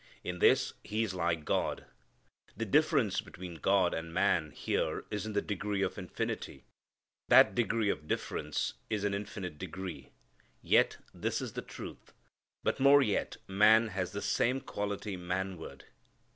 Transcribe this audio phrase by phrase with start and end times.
[0.23, 1.85] In this he is like God.
[2.57, 6.63] The difference between God and man here is in the degree of infinity.
[7.27, 10.09] That degree of difference is an infinite degree.
[10.63, 12.13] Yet this is the truth.
[12.63, 15.81] But more yet: man has this same quality _man_ward.